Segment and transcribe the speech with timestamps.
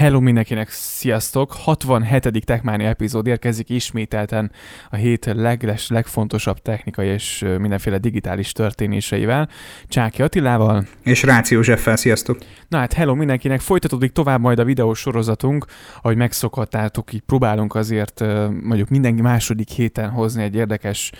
[0.00, 1.52] Hello mindenkinek, sziasztok!
[1.52, 2.44] 67.
[2.44, 4.52] Techmáni epizód érkezik ismételten
[4.90, 9.48] a hét legles, legfontosabb technikai és mindenféle digitális történéseivel.
[9.88, 10.86] Csáki Attilával.
[11.02, 12.38] És Ráci Józseffel, sziasztok!
[12.68, 15.64] Na hát hello mindenkinek, folytatódik tovább majd a videós sorozatunk,
[16.02, 18.20] ahogy megszokhattátok, így próbálunk azért
[18.62, 21.12] mondjuk minden második héten hozni egy érdekes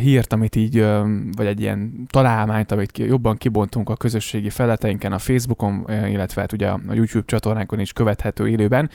[0.00, 0.86] hírt, amit így,
[1.36, 6.68] vagy egy ilyen találmányt, amit jobban kibontunk a közösségi feleteinken, a Facebookon, illetve hát ugye
[6.68, 8.90] a YouTube csatornánkon is követhető élőben.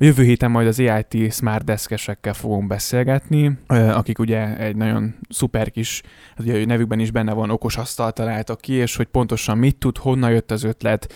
[0.00, 5.70] A jövő héten majd az AIT Smart Deskesekkel fogunk beszélgetni, akik ugye egy nagyon szuper
[5.70, 6.02] kis,
[6.36, 9.98] hát ugye nevükben is benne van, okos asztalt találtak ki, és hogy pontosan mit tud,
[9.98, 11.14] honnan jött az ötlet,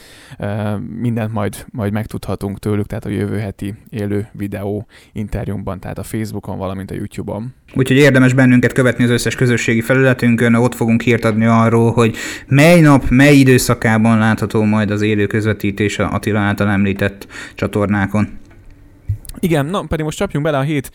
[1.00, 6.58] mindent majd, majd megtudhatunk tőlük, tehát a jövő heti élő videó interjúmban, tehát a Facebookon,
[6.58, 7.54] valamint a YouTube-on.
[7.74, 12.80] Úgyhogy érdemes bennünket követni az összes közösségi felületünkön, ott fogunk hírt adni arról, hogy mely
[12.80, 17.21] nap, mely időszakában látható majd az élő közvetítés a Attila által említett
[17.54, 18.40] csatornákon.
[19.38, 20.90] Igen, na pedig most csapjunk bele a hét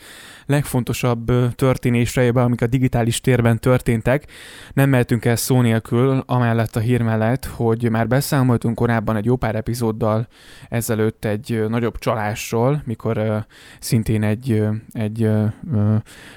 [0.46, 4.26] legfontosabb történéseibe, amik a digitális térben történtek.
[4.74, 9.36] Nem mehetünk el szó nélkül, amellett a hír mellett, hogy már beszámoltunk korábban egy jó
[9.36, 10.28] pár epizóddal
[10.70, 13.38] ezelőtt egy nagyobb csalásról, mikor uh,
[13.80, 15.46] szintén egy, egy uh,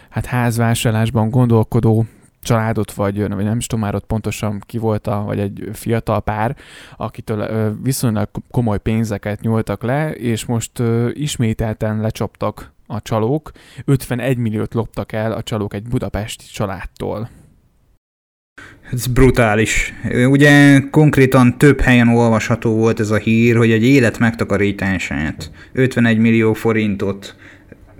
[0.09, 2.07] hát házvásárlásban gondolkodó
[2.43, 6.21] családot, vagy, vagy nem is tudom már ott pontosan ki volt, a, vagy egy fiatal
[6.21, 6.57] pár,
[6.97, 13.51] akitől viszonylag komoly pénzeket nyúltak le, és most ismételten lecsaptak a csalók,
[13.85, 17.29] 51 milliót loptak el a csalók egy budapesti családtól.
[18.93, 19.93] Ez brutális.
[20.27, 26.53] Ugye konkrétan több helyen olvasható volt ez a hír, hogy egy élet megtakarítását 51 millió
[26.53, 27.37] forintot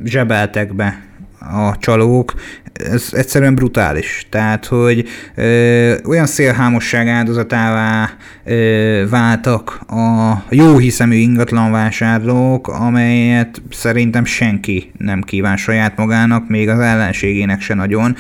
[0.05, 1.10] zsebeltek be
[1.41, 2.35] a csalók,
[2.73, 4.27] ez egyszerűen brutális.
[4.31, 8.11] Tehát, hogy ö, olyan szélhámosság áldozatává
[8.45, 16.79] ö, váltak a jó hiszemű ingatlanvásárlók, amelyet szerintem senki nem kíván saját magának, még az
[16.79, 18.17] ellenségének se nagyon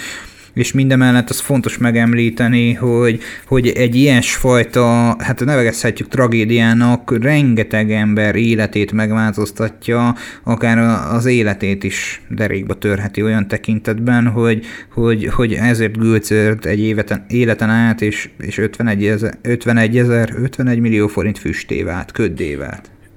[0.55, 8.93] és mindemellett az fontos megemlíteni, hogy, hogy egy ilyesfajta, hát nevezhetjük tragédiának, rengeteg ember életét
[8.93, 10.79] megváltoztatja, akár
[11.15, 17.71] az életét is derékba törheti olyan tekintetben, hogy, hogy, hogy ezért gülcört egy éveten, életen
[17.71, 22.13] át, és, és 51 ezer, 51 ezer, 51 millió forint füsté vált.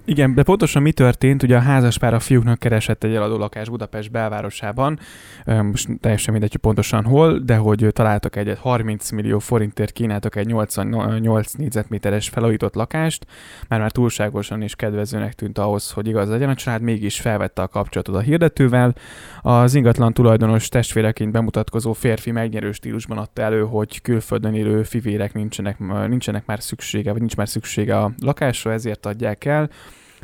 [0.06, 1.44] Igen, de pontosan mi történt?
[1.44, 5.00] Ugye a házaspár a fiúknak keresett egy eladó lakás Budapest belvárosában,
[5.46, 10.46] most teljesen mindegy, hogy pontosan hol, de hogy találtak egyet 30 millió forintért kínáltak egy
[10.46, 13.26] 88 négyzetméteres felújított lakást,
[13.68, 17.68] mert már túlságosan is kedvezőnek tűnt ahhoz, hogy igaz legyen a család, mégis felvette a
[17.68, 18.96] kapcsolatot a hirdetővel.
[19.42, 25.80] Az ingatlan tulajdonos testvéreként bemutatkozó férfi megnyerő stílusban adta elő, hogy külföldön élő fivérek nincsenek,
[26.08, 29.70] nincsenek már szüksége, vagy nincs már szüksége a lakásra, ezért adják el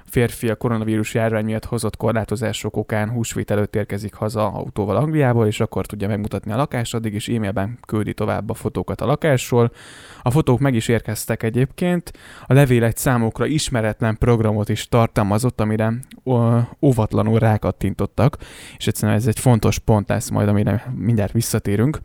[0.09, 5.59] férfi a koronavírus járvány miatt hozott korlátozások okán húsvét előtt érkezik haza autóval Angliából, és
[5.59, 9.71] akkor tudja megmutatni a lakást, addig is e-mailben küldi tovább a fotókat a lakásról.
[10.21, 12.11] A fotók meg is érkeztek egyébként.
[12.45, 15.93] A levél egy számokra ismeretlen programot is tartalmazott, amire
[16.81, 18.37] óvatlanul rákattintottak,
[18.77, 21.99] és egyszerűen ez egy fontos pont lesz majd, amire mindjárt visszatérünk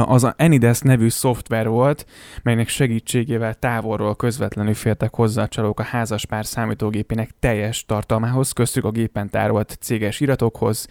[0.00, 2.06] az a Enides nevű szoftver volt,
[2.42, 8.90] melynek segítségével távolról közvetlenül fértek hozzá a csalók a házaspár számítógépének teljes tartalmához, köztük a
[8.90, 10.88] gépen tárolt céges iratokhoz,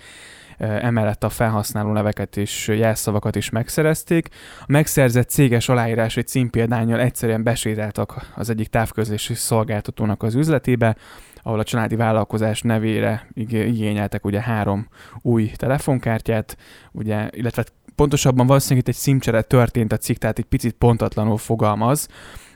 [0.58, 4.28] emellett a felhasználó neveket és jelszavakat is megszerezték.
[4.60, 10.96] A megszerzett céges aláírás egy címpéldányjal egyszerűen besétáltak az egyik távközlési szolgáltatónak az üzletébe,
[11.44, 14.88] ahol a családi vállalkozás nevére igényeltek ugye három
[15.22, 16.58] új telefonkártyát,
[16.92, 17.64] ugye, illetve
[18.02, 22.08] pontosabban valószínűleg itt egy szimcsere történt a cikk, tehát egy picit pontatlanul fogalmaz,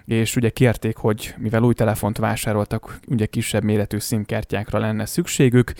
[0.06, 5.74] és ugye kérték, hogy mivel új telefont vásároltak, ugye kisebb méretű szimkártyákra lenne szükségük.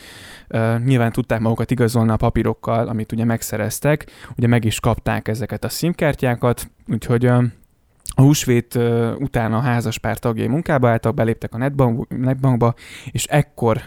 [0.50, 4.06] Uh, nyilván tudták magukat igazolni a papírokkal, amit ugye megszereztek,
[4.38, 7.44] ugye meg is kapták ezeket a szimkártyákat, úgyhogy uh,
[8.16, 12.74] a húsvét uh, után a házaspár tagjai munkába álltak, beléptek a netbank, netbankba,
[13.12, 13.82] és ekkor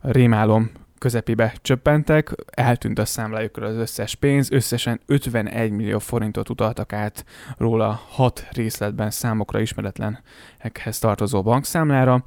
[0.00, 7.24] rémálom közepébe csöppentek, eltűnt a számlájukról az összes pénz, összesen 51 millió forintot utaltak át
[7.56, 12.22] róla hat részletben számokra ismeretlenekhez tartozó bankszámlára,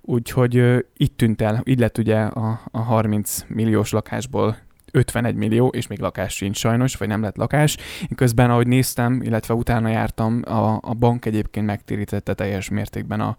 [0.00, 4.56] úgyhogy itt tűnt el, így lett ugye a, a 30 milliós lakásból
[4.96, 7.76] 51 millió, és még lakás sincs sajnos, vagy nem lett lakás.
[8.02, 13.36] Én közben, ahogy néztem, illetve utána jártam, a, a bank egyébként megtérítette teljes mértékben a,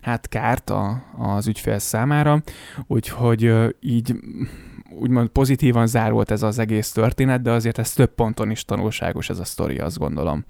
[0.00, 2.42] hát kárt a, az ügyfél számára,
[2.86, 4.14] úgyhogy így
[4.90, 9.38] úgymond pozitívan zárult ez az egész történet, de azért ez több ponton is tanulságos ez
[9.38, 10.44] a sztori, azt gondolom.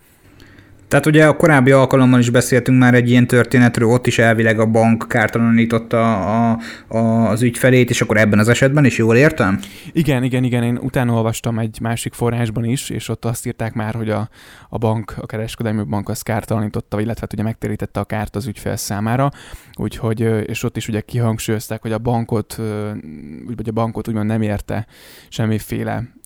[0.88, 4.66] Tehát ugye a korábbi alkalommal is beszéltünk már egy ilyen történetről, ott is elvileg a
[4.66, 6.58] bank kártalanította a,
[6.88, 6.98] a,
[7.28, 9.60] az ügyfelét, és akkor ebben az esetben is jól értem?
[9.92, 13.94] Igen, igen, igen, én utána olvastam egy másik forrásban is, és ott azt írták már,
[13.94, 14.28] hogy a,
[14.68, 18.76] a bank, a kereskedelmi bank az kártalanította, illetve hát ugye megtérítette a kárt az ügyfél
[18.76, 19.30] számára,
[19.74, 22.60] úgyhogy, és ott is ugye kihangsúlyozták, hogy a bankot,
[23.56, 24.86] vagy a bankot úgymond nem érte
[25.28, 26.16] semmiféle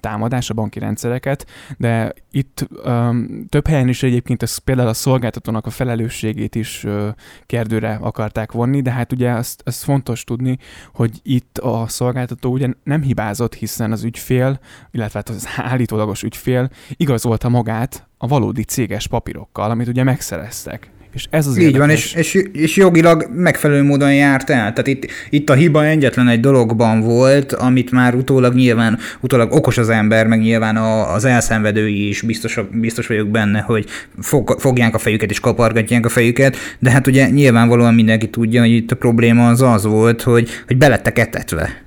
[0.00, 1.46] támadás a banki rendszereket,
[1.78, 7.08] de itt um, több helyen is egyébként ez például a szolgáltatónak a felelősségét is uh,
[7.46, 10.58] kérdőre akarták vonni, de hát ugye azt, azt fontos tudni,
[10.94, 14.60] hogy itt a szolgáltató ugye nem hibázott, hiszen az ügyfél,
[14.90, 20.90] illetve hát az állítólagos ügyfél igazolta magát a valódi céges papírokkal, amit ugye megszereztek.
[21.14, 21.80] És ez az Így érdekes.
[21.80, 24.72] van, és, és, és jogilag megfelelő módon járt el.
[24.72, 29.78] Tehát itt, itt a hiba egyetlen egy dologban volt, amit már utólag nyilván, utólag okos
[29.78, 33.86] az ember, meg nyilván a, az elszenvedői is biztos, biztos vagyok benne, hogy
[34.20, 38.70] fog, fogják a fejüket és kapargatják a fejüket, de hát ugye nyilvánvalóan mindenki tudja, hogy
[38.70, 41.82] itt a probléma az az volt, hogy, hogy belettek etetve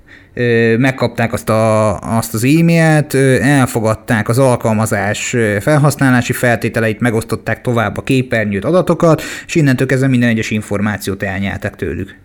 [0.78, 8.66] megkapták azt, a, azt az e-mailt, elfogadták az alkalmazás felhasználási feltételeit, megosztották tovább a képernyőt,
[8.66, 12.18] adatokat, és innentől kezdve minden egyes információt elnyeltek tőlük.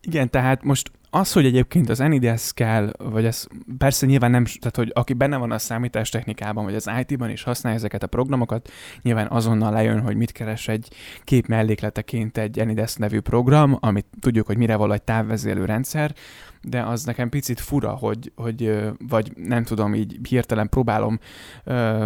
[0.00, 3.46] Igen, tehát most az, hogy egyébként az NIDS kell, vagy ez
[3.78, 7.78] persze nyilván nem, tehát hogy aki benne van a számítástechnikában, vagy az IT-ban is használja
[7.78, 8.70] ezeket a programokat,
[9.02, 10.88] nyilván azonnal lejön, hogy mit keres egy
[11.24, 16.14] kép mellékleteként egy NIDS nevű program, amit tudjuk, hogy mire való egy távvezélő rendszer,
[16.68, 21.18] de az nekem picit fura, hogy, hogy vagy nem tudom, így hirtelen próbálom
[21.64, 22.04] ö,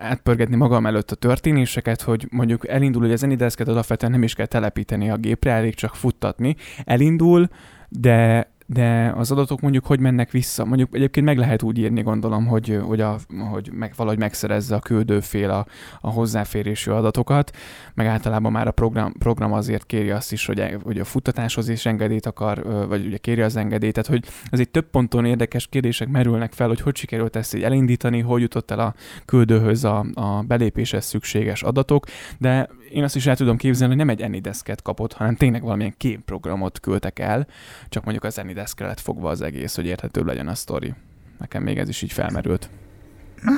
[0.00, 4.46] átpörgetni magam előtt a történéseket, hogy mondjuk elindul, hogy az Zenideszket alapvetően nem is kell
[4.46, 6.56] telepíteni a gépre, elég csak futtatni.
[6.84, 7.48] Elindul,
[7.88, 10.64] de de az adatok mondjuk hogy mennek vissza?
[10.64, 13.18] Mondjuk egyébként meg lehet úgy írni, gondolom, hogy, hogy, a,
[13.50, 15.66] hogy meg, valahogy megszerezze a küldőfél a,
[16.00, 17.56] a hozzáférésű adatokat,
[17.94, 21.86] meg általában már a program, program azért kéri azt is, hogy, hogy a futtatáshoz is
[21.86, 26.52] engedélyt akar, vagy ugye kéri az engedélyt, tehát hogy azért több ponton érdekes kérdések merülnek
[26.52, 28.94] fel, hogy hogy sikerült ezt így elindítani, hogy jutott el a
[29.24, 32.06] küldőhöz a, a belépéshez szükséges adatok,
[32.38, 35.94] de én azt is el tudom képzelni, hogy nem egy Anydesk-et kapott, hanem tényleg valamilyen
[35.96, 37.46] képprogramot küldtek el,
[37.88, 40.94] csak mondjuk az Anydesk-re lett fogva az egész, hogy érthetőbb legyen a sztori.
[41.38, 42.70] Nekem még ez is így felmerült.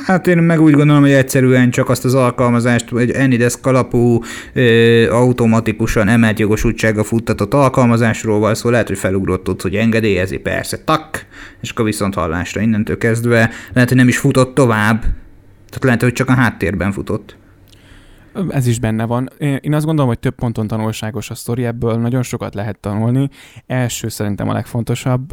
[0.05, 5.11] Hát én meg úgy gondolom, hogy egyszerűen csak azt az alkalmazást, egy Anydesk alapú ö,
[5.11, 11.27] automatikusan emelt jogosultsága futtatott alkalmazásról van szó, lehet, hogy felugrott ott, hogy engedélyezi, persze, tak,
[11.61, 15.01] és akkor viszont hallásra innentől kezdve, lehet, hogy nem is futott tovább,
[15.69, 17.37] tehát lehet, hogy csak a háttérben futott.
[18.49, 19.29] Ez is benne van.
[19.39, 23.29] Én azt gondolom, hogy több ponton tanulságos a sztori, ebből nagyon sokat lehet tanulni.
[23.67, 25.33] Első szerintem a legfontosabb,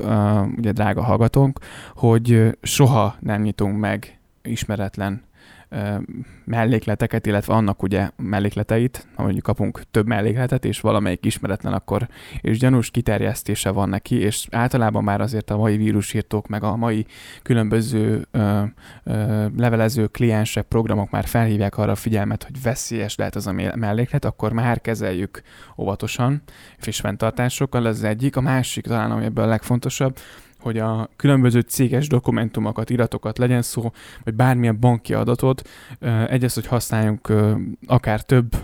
[0.57, 1.59] ugye drága hallgatónk,
[1.95, 5.25] hogy soha nem nyitunk meg ismeretlen
[6.45, 12.07] mellékleteket, illetve annak ugye mellékleteit, ha mondjuk kapunk több mellékletet, és valamelyik ismeretlen, akkor
[12.41, 17.05] és gyanús kiterjesztése van neki, és általában már azért a mai vírusírtók, meg a mai
[17.43, 18.63] különböző ö,
[19.03, 24.25] ö, levelező kliensek, programok már felhívják arra a figyelmet, hogy veszélyes lehet az a melléklet,
[24.25, 25.41] akkor már kezeljük
[25.77, 26.41] óvatosan,
[26.77, 28.35] friss fenntartásokkal, ez az egyik.
[28.35, 30.17] A másik talán, ami ebből a legfontosabb,
[30.67, 33.91] hogy a különböző céges dokumentumokat, iratokat legyen szó,
[34.23, 35.69] vagy bármilyen banki adatot,
[36.27, 37.33] egyrészt, hogy használjunk
[37.87, 38.55] akár több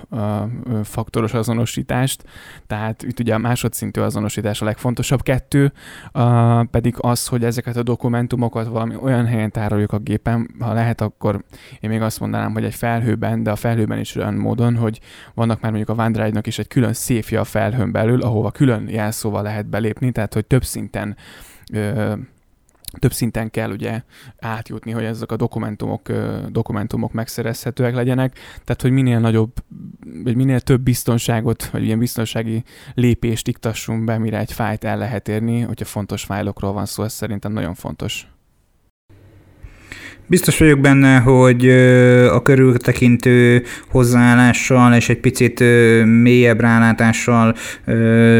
[0.83, 2.23] faktoros azonosítást,
[2.67, 5.21] tehát itt ugye a másodszintű azonosítás a legfontosabb.
[5.21, 5.71] Kettő
[6.71, 11.43] pedig az, hogy ezeket a dokumentumokat valami olyan helyen tároljuk a gépen, ha lehet, akkor
[11.79, 14.99] én még azt mondanám, hogy egy felhőben, de a felhőben is olyan módon, hogy
[15.33, 19.41] vannak már mondjuk a OneDrive-nak is egy külön széfja a felhőn belül, ahova külön jelszóval
[19.41, 21.15] lehet belépni, tehát hogy több szinten
[21.73, 22.13] ö,
[22.99, 24.01] több szinten kell ugye
[24.39, 26.11] átjutni, hogy ezek a dokumentumok,
[26.49, 29.51] dokumentumok megszerezhetőek legyenek, tehát hogy minél nagyobb,
[30.23, 35.27] vagy minél több biztonságot, vagy ilyen biztonsági lépést iktassunk be, mire egy fájt el lehet
[35.27, 38.27] érni, hogyha fontos fájlokról van szó, ez szerintem nagyon fontos.
[40.27, 41.69] Biztos vagyok benne, hogy
[42.29, 45.59] a körültekintő hozzáállással és egy picit
[46.05, 47.55] mélyebb rálátással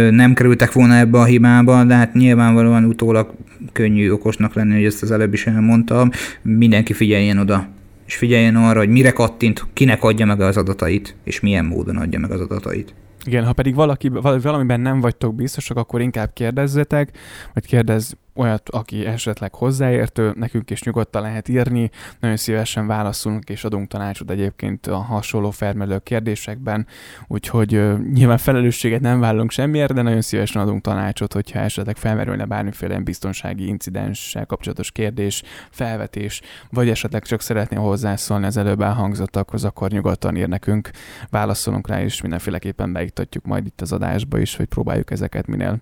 [0.09, 3.33] nem kerültek volna ebbe a hibába, de hát nyilvánvalóan utólag
[3.71, 6.09] könnyű okosnak lenni, hogy ezt az előbb is elmondtam.
[6.41, 7.67] Mindenki figyeljen oda
[8.05, 12.19] és figyeljen arra, hogy mire kattint, kinek adja meg az adatait, és milyen módon adja
[12.19, 12.93] meg az adatait.
[13.25, 14.11] Igen, ha pedig valaki,
[14.41, 17.17] valamiben nem vagytok biztosak, akkor inkább kérdezzetek,
[17.53, 23.63] vagy kérdezz olyat, aki esetleg hozzáértő, nekünk is nyugodtan lehet írni, nagyon szívesen válaszolunk és
[23.63, 26.87] adunk tanácsot egyébként a hasonló felmerülő kérdésekben,
[27.27, 27.69] úgyhogy
[28.13, 33.67] nyilván felelősséget nem vállalunk semmiért, de nagyon szívesen adunk tanácsot, hogyha esetleg felmerülne bármiféle biztonsági
[33.67, 40.47] incidenssel kapcsolatos kérdés, felvetés, vagy esetleg csak szeretné hozzászólni az előbb elhangzottakhoz, akkor nyugodtan ír
[40.47, 40.89] nekünk,
[41.29, 45.81] válaszolunk rá, és mindenféleképpen beiktatjuk majd itt az adásba is, hogy próbáljuk ezeket minél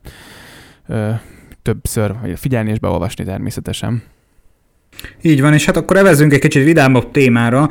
[1.61, 4.03] többször figyelni és beolvasni természetesen.
[5.21, 7.69] Így van, és hát akkor evezünk egy kicsit vidámabb témára.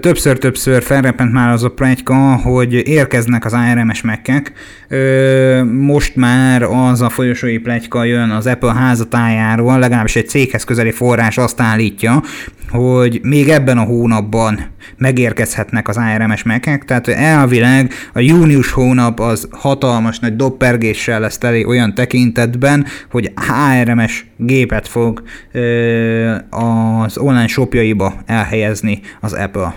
[0.00, 4.52] Többször-többször felrepent már az a plegyka, hogy érkeznek az ARMS mekkek.
[4.88, 10.90] Ö, most már az a folyosói plegyka jön az Apple házatájáról, legalábbis egy céghez közeli
[10.90, 12.22] forrás azt állítja,
[12.70, 14.60] hogy még ebben a hónapban
[14.96, 21.64] megérkezhetnek az ARMS mekek, tehát elvileg a június hónap az hatalmas nagy doppergéssel lesz teli
[21.64, 25.22] olyan tekintetben, hogy ARMS gépet fog
[25.52, 29.74] ö, az online shopjaiba elhelyezni az Apple.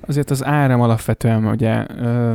[0.00, 2.34] Azért az áram alapvetően ugye ö,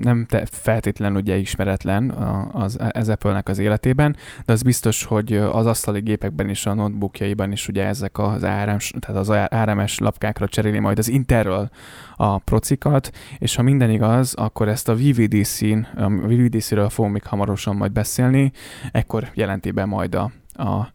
[0.00, 2.10] nem te feltétlenül ugye ismeretlen
[2.52, 7.52] az, az Apple-nek az életében, de az biztos, hogy az asztali gépekben is, a notebookjaiban
[7.52, 11.70] is ugye ezek az ARM, tehát az ARMS lapkákra cseréli majd az Interről
[12.16, 17.76] a procikat, és ha minden igaz, akkor ezt a VVDC-n, a VVDC-ről fogunk még hamarosan
[17.76, 18.52] majd beszélni,
[18.92, 20.92] ekkor jelenti be majd a, a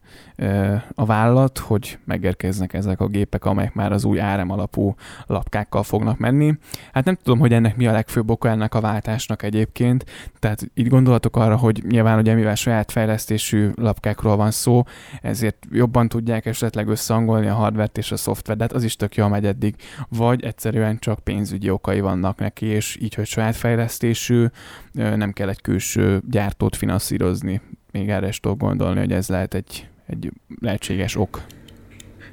[0.94, 4.94] a vállalat, hogy megérkeznek ezek a gépek, amelyek már az új árem alapú
[5.26, 6.54] lapkákkal fognak menni.
[6.92, 10.04] Hát nem tudom, hogy ennek mi a legfőbb oka ennek a váltásnak egyébként,
[10.38, 14.82] tehát így gondolatok arra, hogy nyilván ugye mivel saját fejlesztésű lapkákról van szó,
[15.22, 19.14] ezért jobban tudják esetleg összehangolni a hardvert és a szoftvert, de hát az is tök
[19.14, 19.74] jól megy eddig,
[20.08, 24.46] vagy egyszerűen csak pénzügyi okai vannak neki, és így, hogy saját fejlesztésű,
[24.92, 27.60] nem kell egy külső gyártót finanszírozni.
[27.92, 31.42] Még erre is tudok gondolni, hogy ez lehet egy egy lehetséges ok.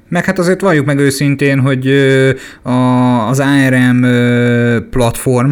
[0.08, 1.88] Meg hát azért valljuk meg őszintén, hogy
[3.26, 4.00] az ARM
[4.90, 5.50] platform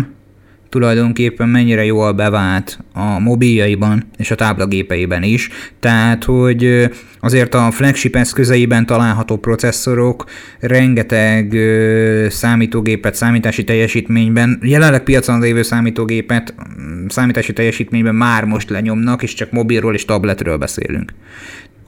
[0.75, 5.49] tulajdonképpen mennyire jól bevált a mobiljaiban és a táblagépeiben is.
[5.81, 6.91] Tehát, hogy
[7.21, 10.25] azért a flagship eszközeiben található processzorok
[10.61, 11.57] rengeteg
[12.31, 16.55] számítógépet számítási teljesítményben, jelenleg piacon lévő számítógépet
[17.09, 21.13] számítási teljesítményben már most lenyomnak, és csak mobilról és tabletről beszélünk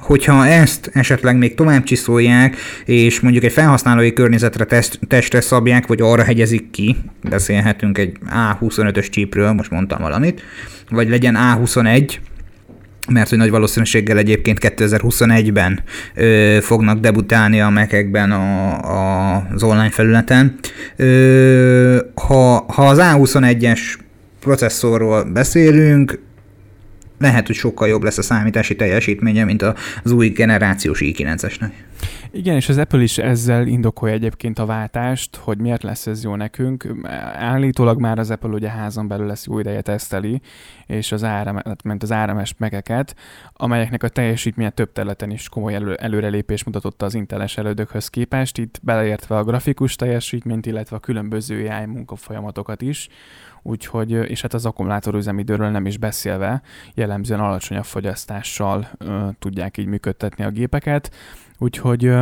[0.07, 6.01] hogyha ezt esetleg még tovább csiszolják, és mondjuk egy felhasználói környezetre test, testre szabják, vagy
[6.01, 6.97] arra hegyezik ki,
[7.29, 10.43] beszélhetünk egy A25-ös csípről, most mondtam valamit,
[10.91, 12.15] vagy legyen A21,
[13.09, 15.83] mert hogy nagy valószínűséggel egyébként 2021-ben
[16.15, 20.59] ö, fognak debutálni a mekekben a, a, az online felületen.
[20.97, 23.81] Ö, ha, ha az A21-es
[24.41, 26.19] processzorról beszélünk,
[27.19, 29.63] lehet, hogy sokkal jobb lesz a számítási teljesítménye, mint
[30.03, 31.71] az új generációs i9-esnek.
[32.31, 36.35] Igen, és az Apple is ezzel indokolja egyébként a váltást, hogy miért lesz ez jó
[36.35, 36.89] nekünk.
[37.35, 40.41] Állítólag már az Apple ugye házon belül lesz jó ideje teszteli,
[40.87, 43.17] és az áram, ment az árames megeket,
[43.53, 48.79] amelyeknek a teljesítménye több területen is komoly elő, előrelépés mutatott az inteles elődökhöz képest, itt
[48.83, 53.09] beleértve a grafikus teljesítményt, illetve a különböző AI munkafolyamatokat is,
[53.67, 56.63] úgyhogy, és hát az akkumulátorüzemidőről nem is beszélve,
[56.95, 61.11] jellemzően alacsonyabb fogyasztással ö, tudják így működtetni a gépeket,
[61.59, 62.13] úgyhogy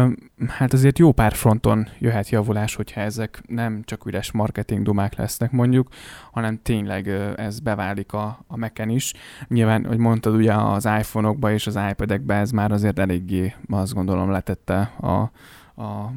[0.48, 5.50] hát azért jó pár fronton jöhet javulás, hogyha ezek nem csak üres marketing dumák lesznek
[5.50, 5.88] mondjuk,
[6.32, 9.12] hanem tényleg ez beválik a, a Mac-en is.
[9.48, 14.30] Nyilván, hogy mondtad, ugye az iPhone-okba és az iPad-ekbe ez már azért eléggé, azt gondolom,
[14.30, 15.30] letette a,
[15.76, 16.10] a,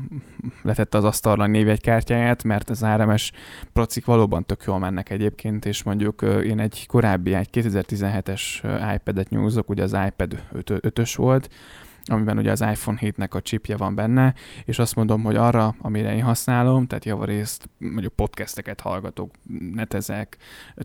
[0.62, 3.32] letette az asztalra a névjegykártyáját, mert az RMS
[3.74, 8.42] procik valóban tök jól mennek egyébként, és mondjuk én egy korábbi, egy 2017-es
[8.96, 11.50] iPad-et nyúzok, ugye az iPad 5-ös volt,
[12.10, 14.34] amiben ugye az iPhone 7-nek a chipje van benne,
[14.66, 19.32] és azt mondom, hogy arra, amire én használom, tehát javarészt mondjuk podcasteket hallgatok,
[19.74, 20.38] netezek,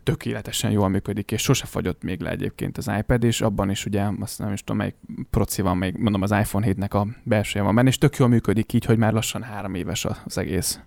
[0.03, 4.09] tökéletesen jól működik, és sose fagyott még le egyébként az iPad, és abban is ugye,
[4.21, 4.97] azt nem is tudom, melyik
[5.31, 8.73] proci van, még mondom az iPhone 7-nek a belsője van benne, és tök jól működik
[8.73, 10.81] így, hogy már lassan három éves az egész.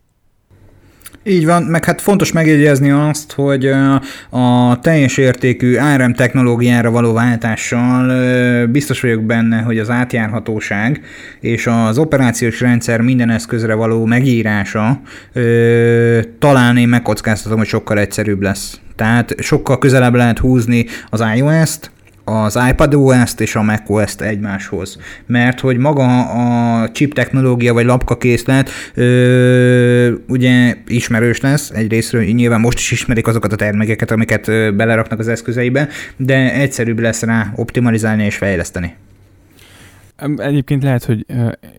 [1.24, 3.66] Így van, meg hát fontos megjegyezni azt, hogy
[4.30, 11.02] a teljes értékű ARM technológiára való váltással biztos vagyok benne, hogy az átjárhatóság
[11.40, 15.02] és az operációs rendszer minden eszközre való megírása
[16.40, 18.80] talán én megkockáztatom, hogy sokkal egyszerűbb lesz.
[18.96, 21.92] Tehát sokkal közelebb lehet húzni az iOS-t,
[22.26, 24.98] az iPadOS-t és a macOS-t egymáshoz.
[25.26, 32.78] Mert hogy maga a chip technológia vagy lapkakészlet ö, ugye ismerős lesz, egyrésztről nyilván most
[32.78, 38.24] is ismerik azokat a termékeket, amiket ö, beleraknak az eszközeibe, de egyszerűbb lesz rá optimalizálni
[38.24, 38.96] és fejleszteni.
[40.38, 41.26] Egyébként lehet, hogy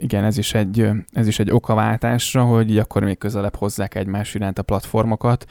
[0.00, 4.58] igen, ez is egy, ez is egy okaváltásra, hogy akkor még közelebb hozzák egymás iránt
[4.58, 5.46] a platformokat.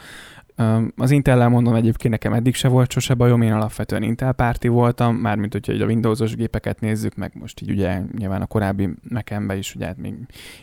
[0.95, 5.15] Az Intel-lel mondom egyébként nekem eddig se volt sose bajom, én alapvetően Intel párti voltam,
[5.15, 9.75] mármint hogyha a Windowsos gépeket nézzük, meg most így ugye nyilván a korábbi mac is
[9.75, 10.13] ugye hát még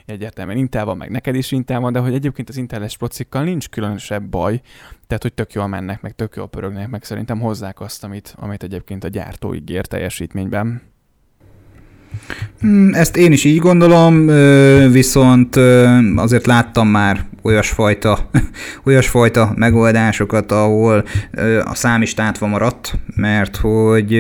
[0.07, 3.69] egyértelműen Intel van, meg neked is Intel van, de hogy egyébként az Intel-es procikkal nincs
[3.69, 4.61] különösebb baj,
[5.07, 8.63] tehát hogy tök jól mennek, meg tök jól pörögnek, meg szerintem hozzák azt, amit, amit
[8.63, 10.83] egyébként a gyártó ígér teljesítményben.
[12.61, 14.27] Hmm, ezt én is így gondolom,
[14.93, 15.57] viszont
[16.17, 18.31] azért láttam már olyasfajta,
[18.87, 21.05] olyasfajta megoldásokat, ahol
[21.65, 24.11] a szám is tátva maradt, mert hogy,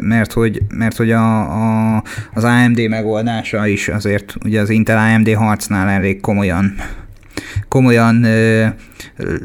[0.00, 2.02] mert hogy, mert hogy a, a,
[2.34, 6.74] az AMD megoldása is azért ugye az Intel AMD harcnál elég komolyan
[7.68, 8.26] komolyan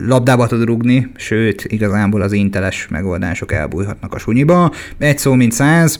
[0.07, 4.71] labdába tud rugni, sőt, igazából az inteles megoldások elbújhatnak a sunyiba.
[4.97, 5.99] Egy szó, mint száz,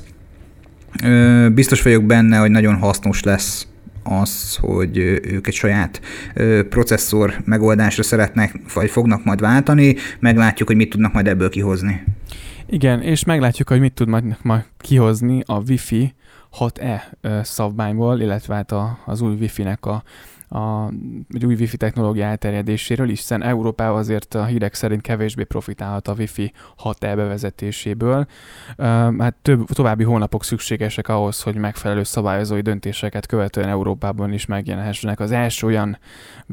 [1.54, 3.68] Biztos vagyok benne, hogy nagyon hasznos lesz
[4.10, 6.02] az, hogy ők egy saját
[6.70, 12.04] processzor megoldásra szeretnek, vagy fognak majd váltani, meglátjuk, hogy mit tudnak majd ebből kihozni.
[12.72, 16.14] Igen, és meglátjuk, hogy mit tud majd, majd kihozni a Wi-Fi
[16.60, 17.02] 6E
[17.44, 18.74] szabványból, illetve hát
[19.06, 20.04] az új Wi-Fi-nek a
[20.50, 20.88] a,
[21.30, 26.54] egy új wifi technológia elterjedéséről, hiszen Európában azért a hírek szerint kevésbé profitálhat a wifi
[26.84, 28.28] 6E bevezetéséből.
[29.18, 35.32] Hát több, további hónapok szükségesek ahhoz, hogy megfelelő szabályozói döntéseket követően Európában is megjelenhessenek az
[35.32, 35.98] első olyan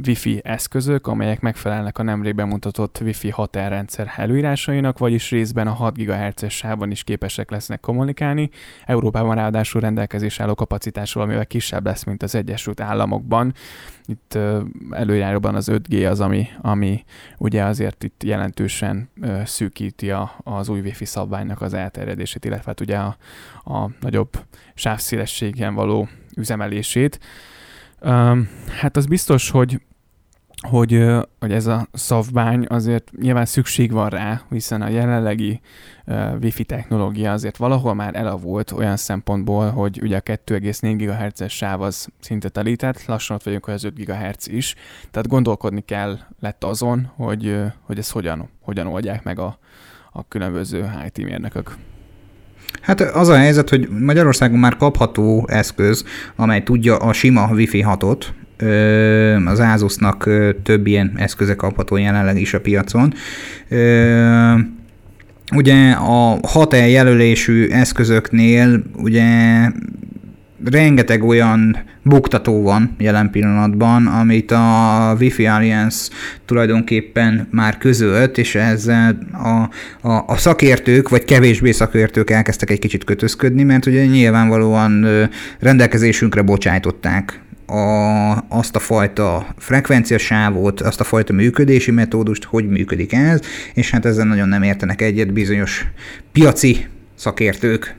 [0.06, 5.96] wifi eszközök, amelyek megfelelnek a nemrég bemutatott wifi 6E rendszer előírásainak, vagyis részben a 6
[5.96, 8.15] GHz-es sávon is képesek lesznek kommunikálni.
[8.86, 13.54] Európában ráadásul rendelkezés álló kapacitás valamivel kisebb lesz, mint az Egyesült Államokban.
[14.04, 14.38] Itt
[14.90, 17.04] előjáróban az 5G az, ami, ami
[17.38, 19.08] ugye azért itt jelentősen
[19.44, 23.16] szűkíti a, az új Wi-Fi szabványnak az elterjedését, illetve hát ugye a,
[23.64, 24.44] a nagyobb
[24.74, 27.20] sávszélességen való üzemelését.
[28.80, 29.80] Hát az biztos, hogy
[30.62, 31.04] hogy,
[31.40, 35.60] hogy ez a szavvány azért nyilván szükség van rá, hiszen a jelenlegi
[36.06, 41.80] uh, Wi-Fi technológia azért valahol már elavult olyan szempontból, hogy ugye a 2,4 GHz-es sáv
[41.80, 44.74] az szinte telített, lassan ott vagyunk, hogy az 5 GHz is,
[45.10, 49.58] tehát gondolkodni kell lett azon, hogy, hogy ezt hogyan, hogyan oldják meg a,
[50.12, 51.76] a különböző IT mérnökök.
[52.80, 56.04] Hát az a helyzet, hogy Magyarországon már kapható eszköz,
[56.36, 58.24] amely tudja a sima Wi-Fi 6-ot,
[59.44, 60.30] az Asusnak
[60.62, 63.14] több ilyen eszköze kapható jelenleg is a piacon.
[65.54, 69.24] Ugye a 6E jelölésű eszközöknél ugye
[70.64, 76.10] rengeteg olyan buktató van jelen pillanatban, amit a Wi-Fi Alliance
[76.44, 79.68] tulajdonképpen már közölt, és ezzel a,
[80.08, 85.06] a, a szakértők, vagy kevésbé szakértők elkezdtek egy kicsit kötözködni, mert ugye nyilvánvalóan
[85.58, 93.40] rendelkezésünkre bocsájtották a, azt a fajta frekvenciasávot, azt a fajta működési metódust, hogy működik ez,
[93.74, 95.86] és hát ezzel nagyon nem értenek egyet bizonyos
[96.32, 97.96] piaci szakértők.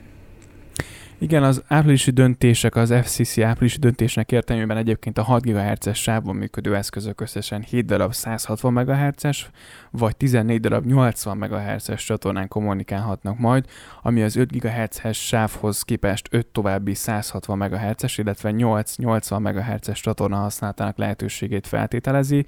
[1.20, 6.76] Igen, az áprilisi döntések, az FCC áprilisi döntésnek értelmében egyébként a 6 GHz-es sávon működő
[6.76, 9.50] eszközök összesen 7 darab 160 MHz-es,
[9.92, 13.66] vagy 14 darab 80 MHz-es csatornán kommunikálhatnak majd,
[14.02, 20.98] ami az 5 GHz-es sávhoz képest 5 további 160 MHz-es, illetve 8-80 MHz-es csatorna használatának
[20.98, 22.46] lehetőségét feltételezi.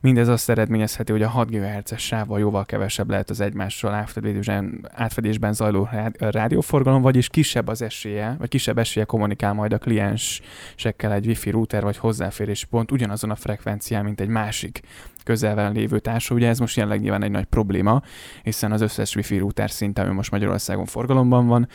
[0.00, 5.52] Mindez azt eredményezheti, hogy a 6 GHz-es sávval jóval kevesebb lehet az egymással átfedésben, átfedésben
[5.52, 11.50] zajló rádióforgalom, vagyis kisebb az esélye, vagy kisebb esélye kommunikál majd a kliensekkel egy wifi
[11.50, 14.80] router vagy hozzáférés pont ugyanazon a frekvencián, mint egy másik
[15.24, 16.34] közelben lévő társa.
[16.34, 18.02] Ugye ez most jelenleg nyilván egy nagy probléma,
[18.42, 21.68] hiszen az összes wifi router szinte, ami most Magyarországon forgalomban van,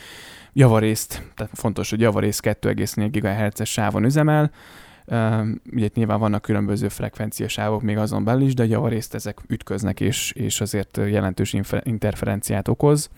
[0.52, 4.50] javarészt, tehát fontos, hogy javarészt 2,4 GHz-es sávon üzemel,
[5.06, 10.00] Uh, ugye itt nyilván vannak különböző frekvenciasávok még azon belül is, de javarészt ezek ütköznek,
[10.00, 13.10] és, és azért jelentős interferenciát okoz,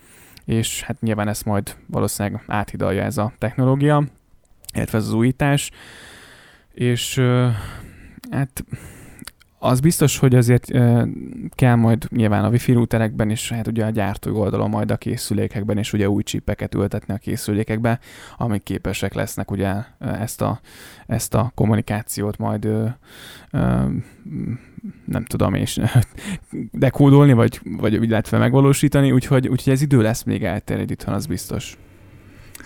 [0.47, 4.05] és hát nyilván ezt majd valószínűleg áthidalja ez a technológia,
[4.75, 5.71] illetve ez az újítás,
[6.73, 7.21] és
[8.31, 8.65] hát
[9.59, 10.71] az biztos, hogy azért
[11.51, 15.79] kell majd nyilván a wifi routerekben is, hát ugye a gyártói oldalon majd a készülékekben
[15.79, 17.99] és ugye új csipeket ültetni a készülékekbe,
[18.37, 20.61] amik képesek lesznek ugye ezt a,
[21.07, 22.87] ezt a kommunikációt majd ö,
[23.51, 23.85] ö,
[25.05, 25.81] nem tudom és
[26.73, 31.77] dekódolni, vagy, vagy illetve megvalósítani, úgyhogy, úgyhogy ez idő lesz még elterjed itthon, az biztos.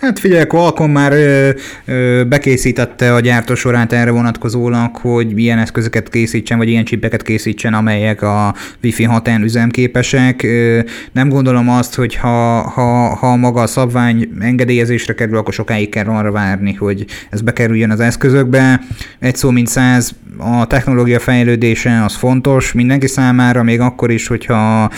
[0.01, 1.51] Hát figyelj, Qualcomm már ö,
[1.85, 8.23] ö, bekészítette a gyártósorát erre vonatkozólag, hogy ilyen eszközöket készítsen, vagy ilyen csipeket készítsen, amelyek
[8.23, 10.43] a Wi-Fi 6-en üzemképesek.
[10.43, 10.81] Ö,
[11.13, 16.07] nem gondolom azt, hogy ha, ha, ha maga a szabvány engedélyezésre kerül, akkor sokáig kell
[16.07, 18.81] arra várni, hogy ez bekerüljön az eszközökbe.
[19.19, 24.91] Egy szó mint száz, a technológia fejlődése az fontos mindenki számára, még akkor is, hogyha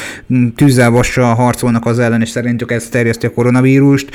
[0.56, 4.08] tűzzel harcolnak az ellen, és szerintük ez terjeszti a koronavírust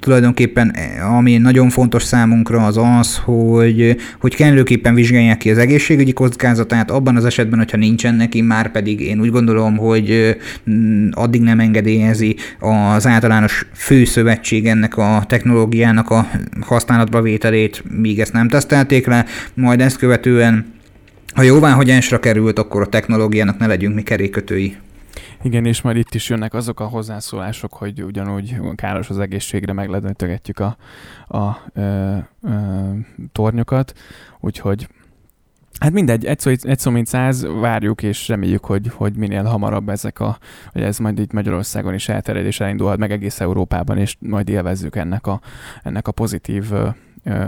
[0.00, 0.74] tulajdonképpen
[1.16, 7.16] ami nagyon fontos számunkra az az, hogy, hogy kellőképpen vizsgálják ki az egészségügyi kockázatát, abban
[7.16, 10.36] az esetben, hogyha nincsen neki, már pedig én úgy gondolom, hogy
[11.10, 16.30] addig nem engedélyezi az általános főszövetség ennek a technológiának a
[16.60, 20.78] használatba vételét, míg ezt nem tesztelték le, majd ezt követően
[21.34, 24.76] ha jóváhagyásra került, akkor a technológiának ne legyünk mi kerékötői.
[25.42, 30.58] Igen, és majd itt is jönnek azok a hozzászólások, hogy ugyanúgy káros az egészségre, megledöntögetjük
[30.58, 30.76] a,
[31.28, 32.90] a ö, ö,
[33.32, 33.92] tornyokat,
[34.40, 34.88] úgyhogy
[35.80, 39.88] Hát mindegy, egy szó, egy szó mint száz, várjuk és reméljük, hogy, hogy minél hamarabb
[39.88, 40.38] ezek a,
[40.72, 44.96] hogy ez majd itt Magyarországon is elterjed és elindulhat meg egész Európában, és majd élvezzük
[44.96, 45.40] ennek a,
[45.82, 46.72] ennek a pozitív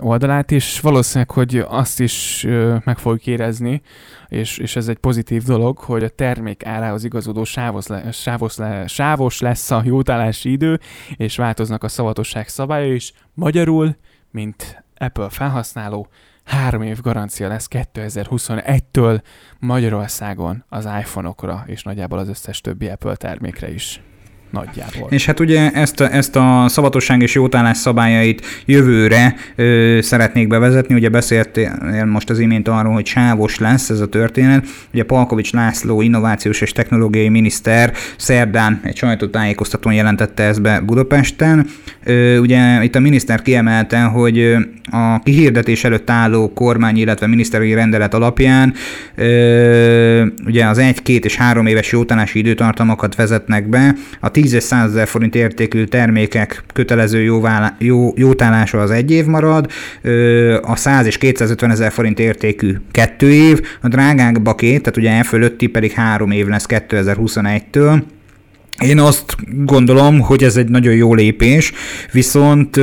[0.00, 2.46] oldalát, és valószínűleg, hogy azt is
[2.84, 3.82] meg fogjuk érezni,
[4.28, 8.86] és, és ez egy pozitív dolog, hogy a termék árához igazodó sávos, le, sávos, le,
[8.86, 10.80] sávos lesz a jótállási idő,
[11.16, 13.12] és változnak a szavatosság szabálya is.
[13.34, 13.96] Magyarul,
[14.30, 16.08] mint Apple felhasználó,
[16.44, 19.22] három év garancia lesz 2021-től
[19.58, 24.00] Magyarországon az iPhone-okra, és nagyjából az összes többi Apple termékre is
[24.52, 25.08] nagyjából.
[25.10, 30.94] És hát ugye ezt a, ezt a szavatosság és jótállás szabályait jövőre ö, szeretnék bevezetni,
[30.94, 34.66] ugye beszéltél most az imént arról, hogy sávos lesz ez a történet.
[34.92, 41.66] Ugye Palkovics László innovációs és technológiai miniszter szerdán egy sajtótájékoztatón jelentette ezt be Budapesten.
[42.04, 44.56] Ö, ugye itt a miniszter kiemelte, hogy
[44.90, 48.74] a kihirdetés előtt álló kormány, illetve miniszteri rendelet alapján
[49.14, 53.94] ö, ugye az egy, két és három éves jótállási időtartamokat vezetnek be.
[54.20, 59.24] A 10 és 100 ezer forint értékű termékek kötelező jóválá, jó, jótállása az egy év
[59.24, 59.70] marad,
[60.62, 65.22] a 100 és 250 ezer forint értékű kettő év, a drágább bakét, tehát ugye e
[65.22, 68.02] fölötti pedig három év lesz 2021-től.
[68.78, 71.72] Én azt gondolom, hogy ez egy nagyon jó lépés,
[72.12, 72.76] viszont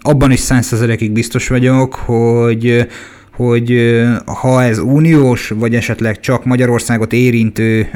[0.00, 2.86] abban is százszerzelékig biztos vagyok, hogy
[3.38, 7.88] hogy ha ez uniós, vagy esetleg csak Magyarországot érintő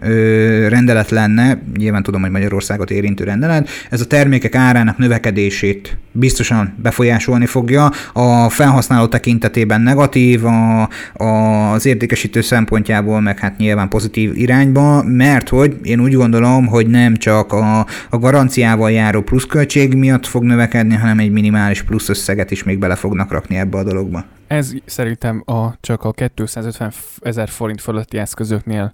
[0.68, 7.46] rendelet lenne, nyilván tudom, hogy Magyarországot érintő rendelet, ez a termékek árának növekedését biztosan befolyásolni
[7.46, 7.90] fogja.
[8.12, 11.26] A felhasználó tekintetében negatív, a, a,
[11.72, 17.16] az értékesítő szempontjából meg hát nyilván pozitív irányba, mert hogy én úgy gondolom, hogy nem
[17.16, 22.62] csak a, a garanciával járó pluszköltség miatt fog növekedni, hanem egy minimális plusz összeget is
[22.62, 24.24] még bele fognak rakni ebbe a dologba.
[24.46, 28.92] Ez szerintem a, csak a 250 ezer forint fölötti eszközöknél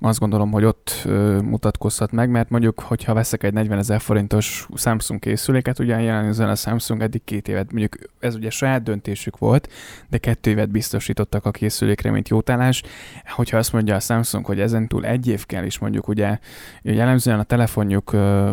[0.00, 4.66] azt gondolom, hogy ott ö, mutatkozhat meg, mert mondjuk, hogyha veszek egy 40 ezer forintos
[4.74, 9.72] Samsung készüléket, ugye jelenleg a Samsung eddig két évet, mondjuk ez ugye saját döntésük volt,
[10.08, 12.82] de kettő évet biztosítottak a készülékre, mint jótállás.
[13.24, 16.38] Hogyha azt mondja a Samsung, hogy ezentúl egy év kell, és mondjuk ugye
[16.82, 18.12] jellemzően a telefonjuk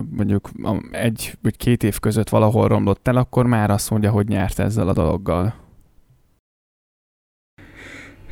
[0.09, 0.49] mondjuk
[0.91, 4.87] egy vagy két év között valahol romlott el, akkor már azt mondja, hogy nyert ezzel
[4.87, 5.62] a dologgal.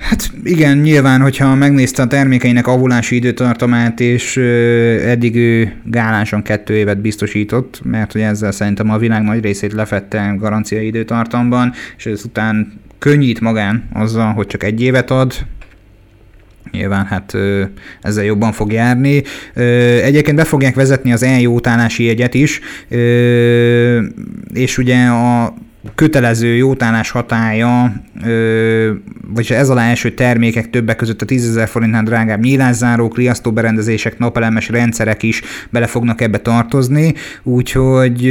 [0.01, 4.37] Hát igen, nyilván, hogyha megnézte a termékeinek avulási időtartamát, és
[5.05, 10.35] eddig ő gáláson kettő évet biztosított, mert hogy ezzel szerintem a világ nagy részét lefette
[10.37, 15.33] garancia időtartamban, és ezután könnyít magán azzal, hogy csak egy évet ad,
[16.71, 17.33] Nyilván hát
[18.01, 19.23] ezzel jobban fog járni.
[20.03, 22.59] Egyébként be fogják vezetni az eljótálási jegyet is,
[24.53, 25.53] és ugye a
[25.95, 27.93] kötelező jótállás hatája,
[29.27, 34.69] vagy ez alá első termékek többek között a 10 ezer forintnál drágább nyílászárók, riasztóberendezések, napelemes
[34.69, 37.13] rendszerek is bele fognak ebbe tartozni,
[37.43, 38.21] úgyhogy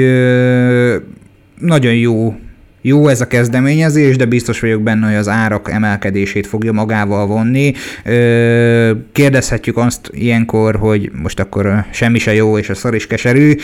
[1.58, 2.34] nagyon jó
[2.82, 7.72] jó ez a kezdeményezés, de biztos vagyok benne, hogy az árak emelkedését fogja magával vonni.
[9.12, 13.54] Kérdezhetjük azt ilyenkor, hogy most akkor semmi se jó, és a szar is keserű.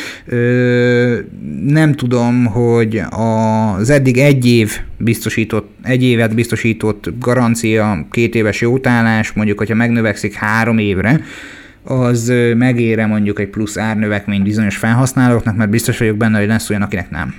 [1.67, 9.33] Nem tudom, hogy az eddig egy év biztosított, egy évet biztosított garancia, két éves jótállás,
[9.33, 11.21] mondjuk, hogyha megnövekszik három évre,
[11.83, 16.83] az megére mondjuk egy plusz árnövekmény bizonyos felhasználóknak, mert biztos vagyok benne, hogy lesz olyan,
[16.83, 17.35] akinek nem.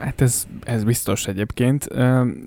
[0.00, 1.86] Hát ez, ez biztos egyébként.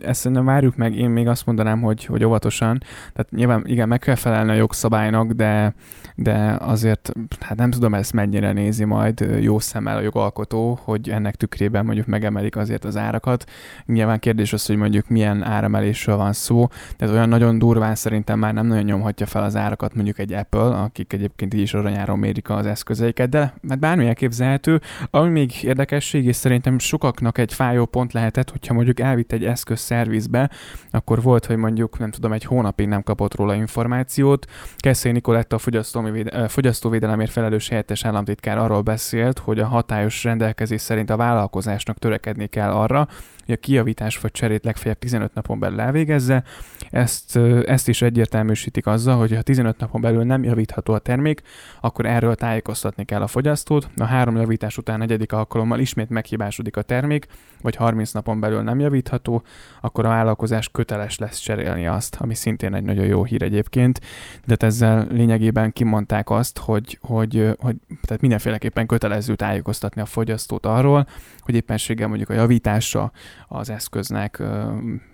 [0.02, 2.84] Ezt szerintem várjuk meg, én még azt mondanám, hogy, hogy óvatosan.
[3.14, 5.74] Tehát nyilván igen, meg kell felelni a jogszabálynak, de,
[6.16, 11.36] de azért hát nem tudom ezt mennyire nézi majd jó szemmel a jogalkotó, hogy ennek
[11.36, 13.50] tükrében mondjuk megemelik azért az árakat.
[13.86, 18.54] Nyilván kérdés az, hogy mondjuk milyen áremelésről van szó, tehát olyan nagyon durván szerintem már
[18.54, 22.50] nem nagyon nyomhatja fel az árakat mondjuk egy Apple, akik egyébként így is aranyáron mérik
[22.50, 28.14] az eszközeiket, de mert bármi elképzelhető, ami még érdekesség, és szerintem sokaknak egy fájó pont
[28.14, 30.50] lehetett, hogyha mondjuk elvitt egy eszköz szervizbe,
[30.92, 34.46] akkor volt, hogy mondjuk nem tudom, egy hónapig nem kapott róla információt.
[34.78, 41.18] Keszé Nikoletta a fogyasztóvédelemért felelős helyettes államtitkár arról beszélt, hogy a hatályos rendelkezés szerint a
[41.18, 43.08] vállalkozásnak törekedni kell arra,
[43.46, 46.44] hogy a kijavítás vagy cserét legfeljebb 15 napon belül elvégezze.
[46.90, 51.42] Ezt, ezt is egyértelműsítik azzal, hogy ha 15 napon belül nem javítható a termék,
[51.82, 53.90] akkor erről tájékoztatni kell a fogyasztót.
[53.98, 57.28] A három javítás után negyedik alkalommal ismét meghibásodik a termék,
[57.62, 59.44] vagy 30 napon belül nem javítható,
[59.82, 64.02] akkor a vállalkozás köteles lesz cserélni azt, ami szintén egy nagyon jó hír egyébként,
[64.46, 71.08] de ezzel lényegében kimondták azt, hogy, hogy, hogy tehát mindenféleképpen kötelező tájékoztatni a fogyasztót arról,
[71.40, 73.12] hogy éppenséggel mondjuk a javítása
[73.48, 74.44] az eszköznek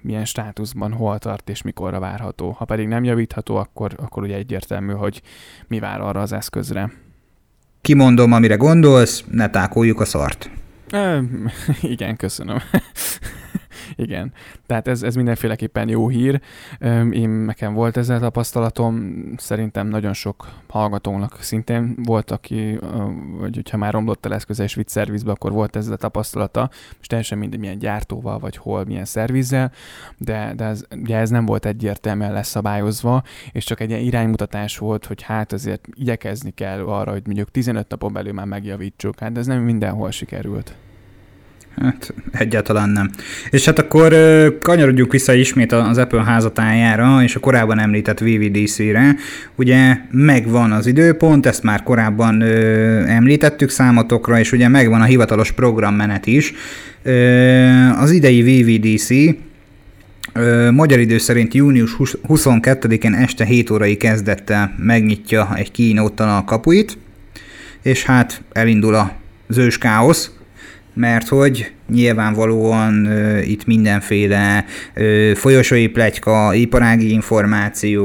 [0.01, 2.51] milyen státuszban hol tart és mikorra várható.
[2.51, 5.21] Ha pedig nem javítható, akkor, akkor ugye egyértelmű, hogy
[5.67, 6.91] mi vár arra az eszközre.
[7.81, 10.49] Kimondom, amire gondolsz, ne tákoljuk a szart.
[11.81, 12.57] igen, köszönöm.
[13.95, 14.33] Igen,
[14.65, 16.41] tehát ez, ez mindenféleképpen jó hír.
[17.11, 22.79] Én nekem volt ezzel tapasztalatom, szerintem nagyon sok hallgatónak szintén volt, aki,
[23.39, 27.37] vagy hogyha már romlott el eszköze és vitt szervizbe, akkor volt ezzel tapasztalata, és teljesen
[27.37, 29.71] mindegy, milyen gyártóval, vagy hol, milyen szervizzel,
[30.17, 35.05] de, de ez, ugye ez nem volt egyértelműen leszabályozva, és csak egy ilyen iránymutatás volt,
[35.05, 39.45] hogy hát azért igyekezni kell arra, hogy mondjuk 15 napon belül már megjavítsuk, hát ez
[39.45, 40.75] nem mindenhol sikerült.
[41.81, 43.09] Hát egyáltalán nem.
[43.49, 44.13] És hát akkor
[44.61, 49.15] kanyarodjuk vissza ismét az Apple házatájára, és a korábban említett VVDC-re.
[49.55, 55.51] Ugye megvan az időpont, ezt már korábban ö, említettük számotokra, és ugye megvan a hivatalos
[55.51, 56.53] programmenet is.
[57.03, 59.37] Ö, az idei VVDC
[60.71, 66.97] magyar idő szerint június 22-én este 7 órai kezdettel megnyitja egy kínóttal a kapuit,
[67.81, 69.11] és hát elindul a
[69.47, 70.31] zős káosz,
[70.99, 78.03] mert hogy nyilvánvalóan uh, itt mindenféle uh, folyosói plegyka, iparági információ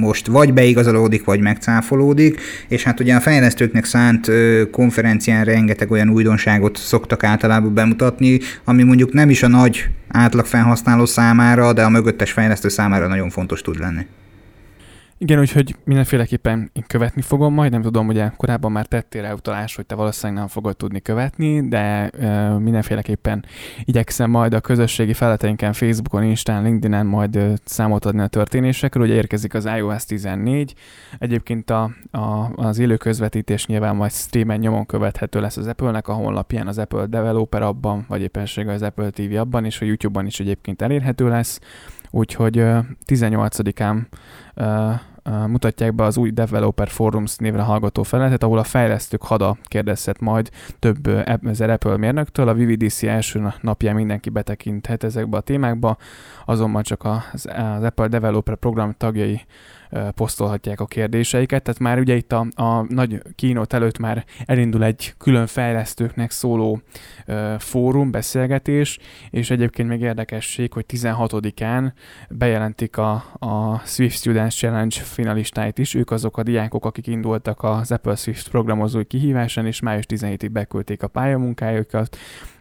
[0.00, 6.10] most vagy beigazolódik, vagy megcáfolódik, és hát ugye a fejlesztőknek szánt uh, konferencián rengeteg olyan
[6.10, 11.88] újdonságot szoktak általában bemutatni, ami mondjuk nem is a nagy átlag felhasználó számára, de a
[11.90, 14.06] mögöttes fejlesztő számára nagyon fontos tud lenni.
[15.18, 19.76] Igen, úgyhogy mindenféleképpen én követni fogom majd, nem tudom, ugye korábban már tettél rá utalás,
[19.76, 23.44] hogy te valószínűleg nem fogod tudni követni, de uh, mindenféleképpen
[23.84, 29.14] igyekszem majd a közösségi feleteinken, Facebookon, Instán, LinkedIn-en majd uh, számot adni a történésekről, ugye
[29.14, 30.74] érkezik az iOS 14,
[31.18, 36.12] egyébként a, a, az élő közvetítés nyilván majd streamen nyomon követhető lesz az Apple-nek a
[36.12, 40.40] honlapján, az Apple Developer abban, vagy éppenséggel az Apple TV abban, és a YouTube-ban is
[40.40, 41.60] egyébként elérhető lesz,
[42.16, 44.06] úgyhogy uh, 18-án
[45.46, 50.50] mutatják be az új Developer Forums névre hallgató felületet, ahol a fejlesztők hada kérdezhet majd
[50.78, 51.06] több
[51.42, 52.48] ezer Apple mérnöktől.
[52.48, 55.96] A VVDC első napján mindenki betekinthet ezekbe a témákba,
[56.44, 57.46] azonban csak az
[57.82, 59.40] Apple Developer program tagjai
[60.14, 65.14] posztolhatják a kérdéseiket, tehát már ugye itt a, a nagy kínót előtt már elindul egy
[65.18, 66.80] külön fejlesztőknek szóló
[67.26, 68.98] uh, fórum, beszélgetés,
[69.30, 71.92] és egyébként még érdekesség, hogy 16-án
[72.30, 77.92] bejelentik a, a Swift Students Challenge finalistáit is, ők azok a diákok, akik indultak az
[77.92, 82.16] Apple Swift programozói kihívásán, és május 17-ig beküldték a pályamunkájukat,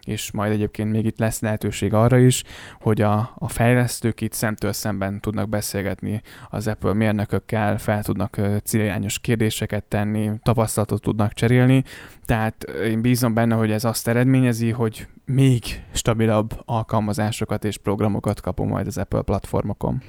[0.05, 2.43] és majd egyébként még itt lesz lehetőség arra is,
[2.79, 9.19] hogy a, a fejlesztők itt szemtől szemben tudnak beszélgetni az Apple mérnökökkel, fel tudnak célirányos
[9.19, 11.83] kérdéseket tenni, tapasztalatot tudnak cserélni,
[12.25, 15.63] tehát én bízom benne, hogy ez azt eredményezi, hogy még
[15.93, 20.01] stabilabb alkalmazásokat és programokat kapunk majd az Apple platformokon.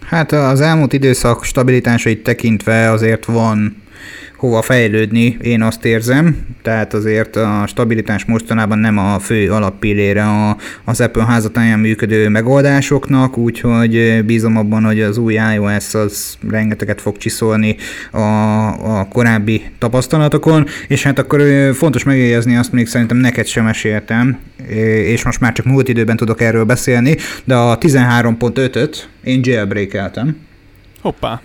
[0.00, 3.84] Hát az elmúlt időszak stabilitásait tekintve azért van
[4.36, 10.56] hova fejlődni, én azt érzem, tehát azért a stabilitás mostanában nem a fő alappillére a,
[10.84, 17.16] az Apple házatáján működő megoldásoknak, úgyhogy bízom abban, hogy az új iOS az rengeteget fog
[17.16, 17.76] csiszolni
[18.10, 18.18] a,
[18.98, 21.42] a korábbi tapasztalatokon, és hát akkor
[21.74, 24.38] fontos megjegyezni azt, még szerintem neked sem meséltem,
[25.04, 30.36] és most már csak múlt időben tudok erről beszélni, de a 13.5-öt én jailbreakeltem.
[31.00, 31.40] Hoppá!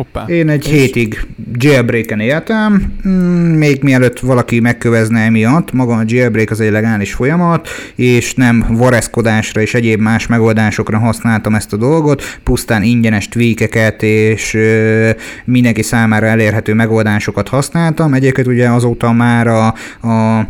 [0.00, 0.24] Hoppá.
[0.26, 0.72] Én egy és...
[0.72, 3.10] hétig jailbreaken éltem, mm,
[3.56, 9.60] még mielőtt valaki megkövezne emiatt, maga a jailbreak az egy legális folyamat, és nem vareszkodásra
[9.60, 15.10] és egyéb más megoldásokra használtam ezt a dolgot, pusztán ingyenes tweakeket és ö,
[15.44, 18.14] mindenki számára elérhető megoldásokat használtam.
[18.14, 19.66] Egyébként ugye azóta már a,
[20.08, 20.46] a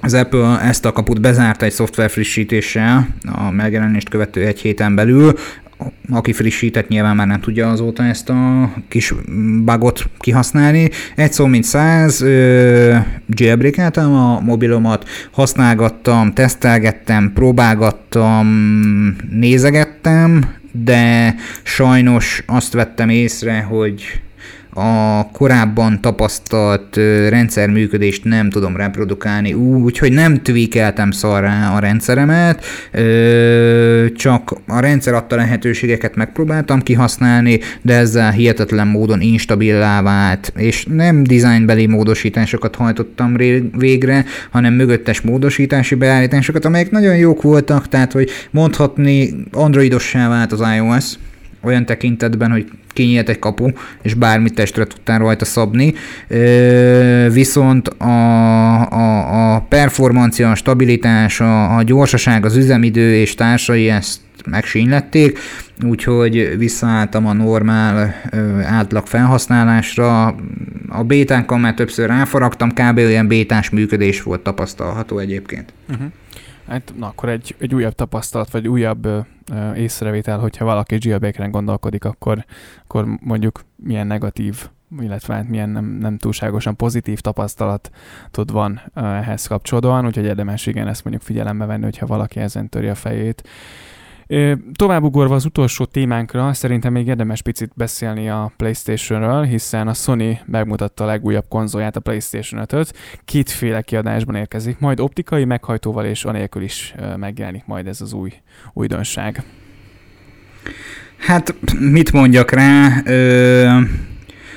[0.00, 5.34] az Apple ezt a kaput bezárta egy szoftver frissítéssel a megjelenést követő egy héten belül,
[6.10, 9.14] aki frissített, nyilván már nem tudja azóta ezt a kis
[9.64, 10.90] bugot kihasználni.
[11.14, 12.20] Egy szó mint száz,
[13.26, 18.46] jailbreakeltem a mobilomat, használgattam, tesztelgettem, próbálgattam,
[19.30, 24.20] nézegettem, de sajnos azt vettem észre, hogy
[24.78, 26.96] a korábban tapasztalt
[27.28, 32.64] rendszerműködést nem tudom reprodukálni úgy, hogy nem tweakeltem szarrá a rendszeremet,
[34.16, 41.22] csak a rendszer adta lehetőségeket megpróbáltam kihasználni, de ezzel hihetetlen módon instabilá vált, és nem
[41.22, 43.36] designbeli módosításokat hajtottam
[43.78, 50.62] végre, hanem mögöttes módosítási beállításokat, amelyek nagyon jók voltak, tehát hogy mondhatni androidossá vált az
[50.76, 51.14] iOS,
[51.66, 53.68] olyan tekintetben, hogy kinyílt egy kapu,
[54.02, 55.94] és bármit testre tudtál rajta szabni,
[57.32, 64.20] viszont a, a, a performancia, a stabilitás, a, a gyorsaság, az üzemidő és társai ezt
[64.50, 65.38] megsínylették,
[65.84, 70.26] úgyhogy visszaálltam a normál ö, átlag felhasználásra.
[70.88, 72.98] A bétánkkal már többször ráfaragtam, kb.
[72.98, 75.72] olyan bétás működés volt tapasztalható egyébként.
[75.90, 76.06] Uh-huh.
[76.66, 79.20] Hát na, akkor egy, egy újabb tapasztalat, vagy újabb ö,
[79.74, 82.44] észrevétel, hogyha valaki jailbreaken gondolkodik, akkor,
[82.82, 84.68] akkor mondjuk milyen negatív,
[85.00, 90.88] illetve hát milyen nem, nem túlságosan pozitív tapasztalatod van ö, ehhez kapcsolódóan, úgyhogy érdemes igen
[90.88, 93.48] ezt mondjuk figyelembe venni, hogyha valaki ezen töri a fejét.
[94.72, 100.40] Tovább ugorva az utolsó témánkra, szerintem még érdemes picit beszélni a PlayStation-ről, hiszen a Sony
[100.46, 102.92] megmutatta a legújabb konzolját, a PlayStation 5-öt.
[103.24, 108.32] Kétféle kiadásban érkezik, majd optikai meghajtóval és anélkül is megjelenik majd ez az új
[108.72, 109.42] újdonság.
[111.16, 113.02] Hát, mit mondjak rá?
[113.04, 113.80] Ö,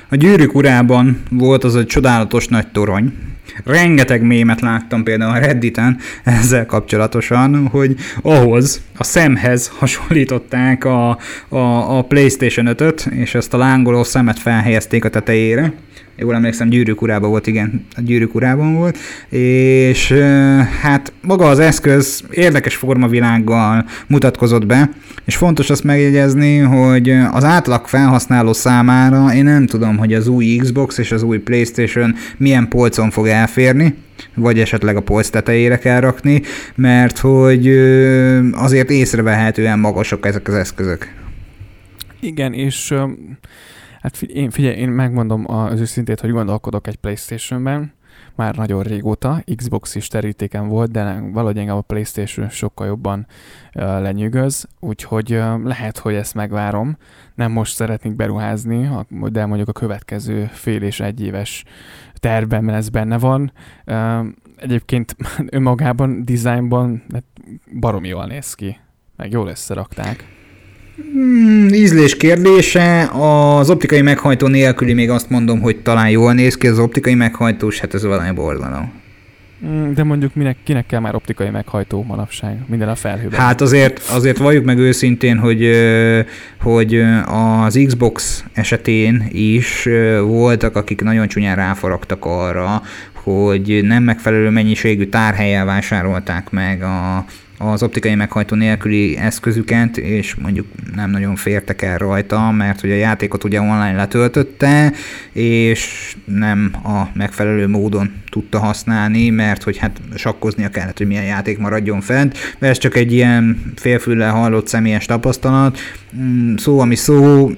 [0.10, 3.13] a gyűrűk urában volt az egy csodálatos nagy torony,
[3.65, 11.17] Rengeteg mémet láttam például a Redditen ezzel kapcsolatosan, hogy ahhoz, a szemhez hasonlították a,
[11.50, 15.74] a, a PlayStation 5-öt, és ezt a lángoló szemet felhelyezték a tetejére
[16.19, 18.97] jól emlékszem, gyűrűk urában volt, igen, a gyűrűk urában volt,
[19.29, 20.12] és
[20.82, 24.89] hát maga az eszköz érdekes formavilággal mutatkozott be,
[25.25, 30.55] és fontos azt megjegyezni, hogy az átlag felhasználó számára én nem tudom, hogy az új
[30.55, 33.95] Xbox és az új Playstation milyen polcon fog elférni,
[34.36, 36.41] vagy esetleg a polc tetejére kell rakni,
[36.75, 37.67] mert hogy
[38.51, 41.13] azért észrevehetően magasok ezek az eszközök.
[42.19, 42.93] Igen, és
[44.01, 47.93] Hát én, figyelj, én megmondom az őszintét, hogy gondolkodok egy Playstation-ben,
[48.35, 53.27] már nagyon régóta, Xbox is terítéken volt, de valahogy engem a Playstation sokkal jobban
[53.75, 56.97] uh, lenyűgöz, úgyhogy uh, lehet, hogy ezt megvárom.
[57.35, 61.63] Nem most szeretnék beruházni, de mondjuk a következő fél és egy éves
[62.13, 63.51] tervben ez benne van.
[63.85, 65.15] Uh, egyébként
[65.57, 67.23] önmagában, dizájnban hát
[67.79, 68.79] barom jól néz ki,
[69.15, 70.38] meg jól összerakták.
[71.13, 73.09] Hmm, ízlés kérdése.
[73.13, 77.79] Az optikai meghajtó nélküli még azt mondom, hogy talán jól néz ki az optikai meghajtós,
[77.79, 78.91] hát ez valami borzalom.
[79.62, 82.57] Hmm, de mondjuk minek, kinek kell már optikai meghajtó manapság?
[82.67, 83.39] Minden a felhőben.
[83.39, 85.71] Hát azért, azért valljuk meg őszintén, hogy,
[86.62, 89.88] hogy az Xbox esetén is
[90.21, 92.81] voltak, akik nagyon csúnyán ráfaragtak arra,
[93.13, 97.25] hogy nem megfelelő mennyiségű tárhelyel vásárolták meg a,
[97.62, 102.95] az optikai meghajtó nélküli eszközüket, és mondjuk nem nagyon fértek el rajta, mert hogy a
[102.95, 104.93] játékot ugye online letöltötte,
[105.32, 111.58] és nem a megfelelő módon tudta használni, mert hogy hát sakkoznia kellett, hogy milyen játék
[111.58, 115.78] maradjon fent, de ez csak egy ilyen félfüllel hallott személyes tapasztalat.
[116.17, 117.52] Mm, szó, ami szó,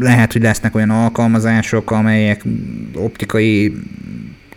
[0.00, 2.44] lehet, hogy lesznek olyan alkalmazások, amelyek
[2.94, 3.74] optikai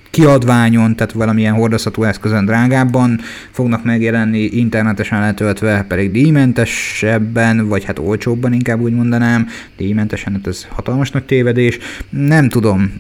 [0.10, 3.20] kiadványon, tehát valamilyen hordozható eszközön drágábban
[3.52, 10.68] fognak megjelenni, internetesen letöltve pedig díjmentesebben, vagy hát olcsóbban inkább úgy mondanám, díjmentesen, hát ez
[10.70, 11.78] hatalmas nagy tévedés.
[12.10, 12.92] Nem tudom,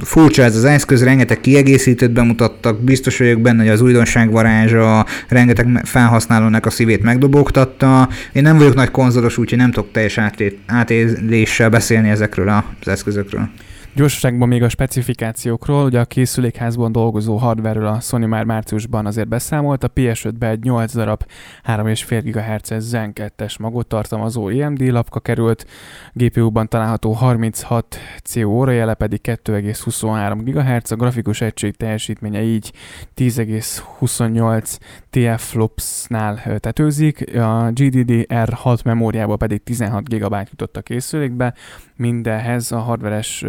[0.00, 5.80] furcsa ez az eszköz, rengeteg kiegészítőt bemutattak, biztos vagyok benne, hogy az újdonság varázsa rengeteg
[5.84, 8.08] felhasználónak a szívét megdobogtatta.
[8.32, 10.20] Én nem vagyok nagy konzolos, úgyhogy nem tudok teljes
[10.66, 13.48] átéléssel beszélni ezekről az eszközökről.
[13.96, 19.84] Gyorsaságban még a specifikációkról, ugye a készülékházban dolgozó hardware a Sony már márciusban azért beszámolt,
[19.84, 21.24] a PS5-be egy 8 darab
[21.64, 25.66] 3,5 GHz Zen 2-es magot tartalmazó AMD lapka került,
[26.12, 32.72] GPU-ban található 36 CO órajele pedig 2,23 GHz, a grafikus egység teljesítménye így
[33.16, 34.78] 10,28
[35.14, 41.54] TF flops-nál tetőzik, a GDDR6 memóriából pedig 16 GB jutott a készülékbe,
[41.96, 43.44] mindenhez a hardveres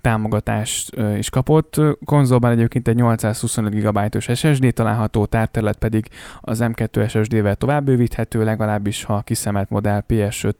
[0.00, 1.80] támogatást is kapott.
[2.04, 6.08] Konzolban egyébként egy 825 GB-os SSD található, tárterület pedig
[6.40, 10.54] az M2 SSD-vel tovább bővíthető, legalábbis ha kiszemelt modell PS5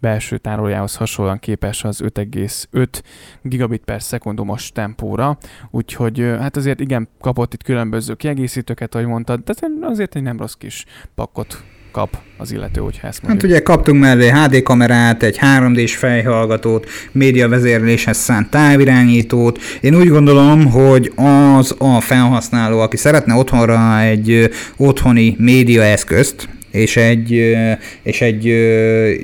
[0.00, 2.88] belső tárolójához hasonlóan képes az 5,5
[3.42, 5.38] gigabit per szekundumos tempóra,
[5.70, 9.52] úgyhogy hát azért igen, kapott itt különböző kiegészítőket, ahogy mondtad, de
[9.82, 13.42] azért egy nem rossz kis pakkot kap az illető, hogyha ezt mondjuk.
[13.42, 19.58] Hát ugye kaptunk mellé HD kamerát, egy 3D-s fejhallgatót, média vezérléshez szánt távirányítót.
[19.80, 26.96] Én úgy gondolom, hogy az a felhasználó, aki szeretne otthonra egy otthoni média eszközt, és
[26.96, 27.56] egy,
[28.02, 28.44] és egy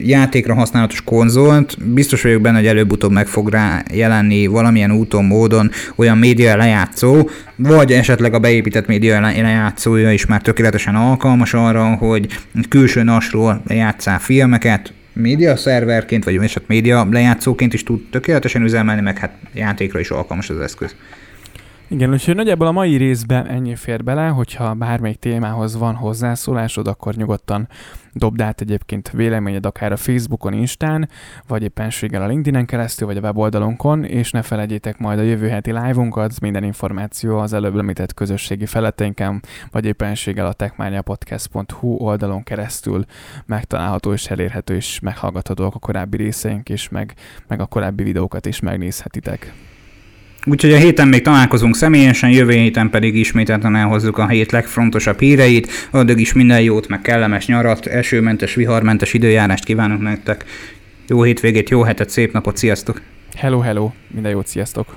[0.07, 5.71] játékra használatos konzolt, biztos vagyok benne, hogy előbb-utóbb meg fog rá jelenni valamilyen úton, módon
[5.97, 12.27] olyan média lejátszó, vagy esetleg a beépített média lejátszója is már tökéletesen alkalmas arra, hogy
[12.69, 19.19] külső nasról lejátszál filmeket, média szerverként, vagy eset média lejátszóként is tud tökéletesen üzemelni, meg
[19.19, 20.95] hát játékra is alkalmas az eszköz.
[21.95, 27.15] Igen, úgyhogy nagyjából a mai részben ennyi fér bele, hogyha bármelyik témához van hozzászólásod, akkor
[27.15, 27.69] nyugodtan
[28.13, 31.09] dobd át egyébként véleményed akár a Facebookon, Instán,
[31.49, 35.73] vagy éppenséggel a LinkedIn-en keresztül, vagy a weboldalunkon, és ne felejtjétek majd a jövő heti
[35.73, 43.05] live-unkat, minden információ az előbb említett közösségi feleteinken, vagy éppenséggel a techmaniapodcast.hu oldalon keresztül
[43.47, 47.15] megtalálható és elérhető, és meghallgathatóak a korábbi részeink is, meg,
[47.49, 49.53] meg a korábbi videókat is megnézhetitek.
[50.47, 55.89] Úgyhogy a héten még találkozunk személyesen, jövő héten pedig ismételten elhozzuk a hét legfontosabb híreit.
[55.91, 60.45] Addig is minden jót, meg kellemes nyarat, esőmentes, viharmentes időjárást kívánok nektek.
[61.09, 63.03] Jó hétvégét, jó hetet, szép napot, sziasztok!
[63.37, 64.97] Hello, hello, minden jót, sziasztok!